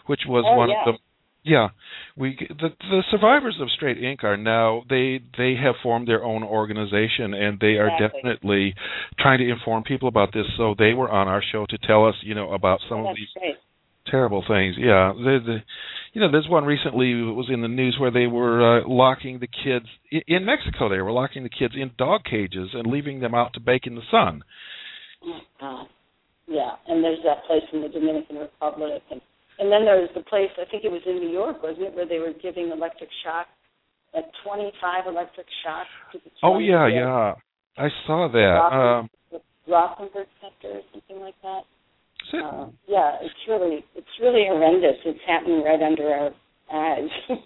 [0.06, 0.82] which was oh, one yeah.
[0.86, 0.98] of the
[1.44, 1.68] yeah,
[2.16, 4.24] we the the survivors of Straight Inc.
[4.24, 8.20] are now they they have formed their own organization and they are Exactly.
[8.22, 8.74] definitely
[9.18, 10.46] trying to inform people about this.
[10.56, 13.16] So they were on our show to tell us, you know, about some Oh, of
[13.16, 13.56] these great.
[14.10, 14.76] terrible things.
[14.78, 15.56] Yeah, the, the
[16.14, 19.48] you know, there's one recently was in the news where they were uh, locking the
[19.48, 20.88] kids in Mexico.
[20.88, 23.96] They were locking the kids in dog cages and leaving them out to bake in
[23.96, 24.42] the sun.
[25.60, 25.86] God.
[26.46, 29.20] Yeah, and there's that place in the Dominican Republic, and
[29.58, 31.94] and then there was the place I think it was in New York, wasn't it,
[31.94, 33.46] where they were giving electric shock,
[34.14, 36.94] like 25 electric shocks to the Oh yeah, children.
[36.94, 37.34] yeah,
[37.78, 38.58] I saw that.
[38.74, 39.40] Um, the
[39.70, 41.62] Rotenberg Center or something like that.
[42.28, 44.96] is it- Uh, yeah, it's really it's really horrendous.
[45.04, 46.30] It's happening right under our
[46.72, 47.10] eyes.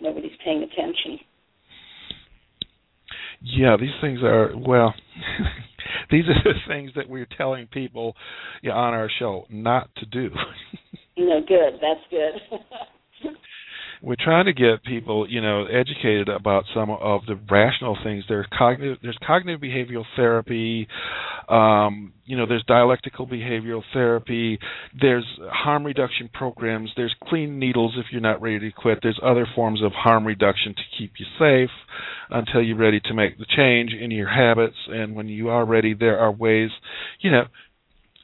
[0.00, 1.18] Nobody's paying attention.
[3.42, 4.94] Yeah, these things are well.
[6.10, 8.14] these are the things that we're telling people
[8.62, 10.30] yeah, on our show not to do.
[11.16, 11.80] Know, good.
[11.80, 13.30] That's good.
[14.02, 18.24] we're trying to get people, you know, educated about some of the rational things.
[18.28, 20.86] There's cognitive, there's cognitive behavioral therapy.
[21.48, 24.58] Um, you know, there's dialectical behavioral therapy.
[25.00, 26.90] There's harm reduction programs.
[26.96, 28.98] There's clean needles if you're not ready to quit.
[29.02, 31.70] There's other forms of harm reduction to keep you safe
[32.30, 34.76] until you're ready to make the change in your habits.
[34.88, 36.70] And when you are ready, there are ways,
[37.20, 37.44] you know,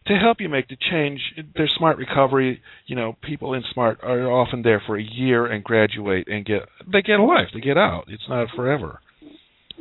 [0.07, 1.21] to help you make the change.
[1.55, 2.61] There's smart recovery.
[2.87, 6.63] You know, people in smart are often there for a year and graduate and get
[6.91, 7.49] they get a life.
[7.55, 8.05] They get out.
[8.09, 9.01] It's not forever.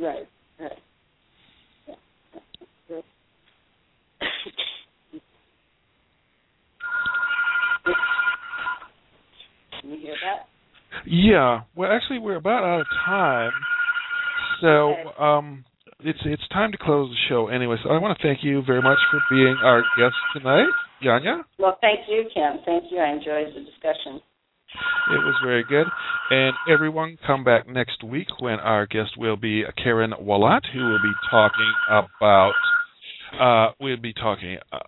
[0.00, 0.26] right.
[9.80, 10.46] Can you hear that?
[11.06, 11.62] Yeah.
[11.74, 13.50] Well, actually, we're about out of time.
[14.60, 15.64] So, um,
[16.04, 17.76] it's it's time to close the show anyway.
[17.82, 20.68] So I want to thank you very much for being our guest tonight,
[21.02, 21.42] Janja.
[21.58, 22.60] Well, thank you, Kim.
[22.64, 22.98] Thank you.
[22.98, 24.20] I enjoyed the discussion.
[25.10, 25.86] It was very good.
[26.30, 31.02] And everyone, come back next week when our guest will be Karen Wallat, who will
[31.02, 32.52] be talking about
[33.38, 34.78] uh, we'll be talking uh,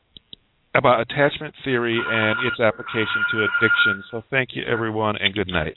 [0.75, 4.05] about attachment theory and its application to addiction.
[4.11, 5.77] So thank you, everyone, and good night.